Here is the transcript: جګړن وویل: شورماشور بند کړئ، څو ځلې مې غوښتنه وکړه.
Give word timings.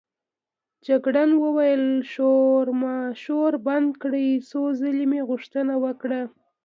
جګړن 0.87 1.31
وویل: 1.43 1.85
شورماشور 2.11 3.51
بند 3.67 3.89
کړئ، 4.01 4.27
څو 4.49 4.61
ځلې 4.79 5.05
مې 5.11 5.21
غوښتنه 5.29 5.73
وکړه. 5.83 6.21